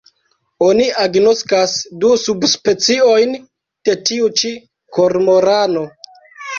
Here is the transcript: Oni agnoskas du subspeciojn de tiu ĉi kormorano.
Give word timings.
Oni 0.67 0.87
agnoskas 1.03 1.75
du 2.05 2.11
subspeciojn 2.23 3.39
de 3.45 3.99
tiu 4.11 4.35
ĉi 4.43 4.55
kormorano. 5.01 5.91